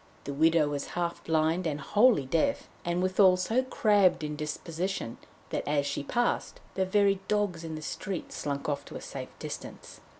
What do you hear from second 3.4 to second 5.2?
crabbed in disposition